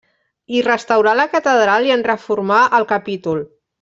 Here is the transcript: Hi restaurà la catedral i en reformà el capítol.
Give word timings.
Hi 0.53 0.61
restaurà 0.67 1.13
la 1.19 1.27
catedral 1.35 1.91
i 1.91 1.93
en 1.99 2.05
reformà 2.11 2.59
el 2.79 2.89
capítol. 2.95 3.45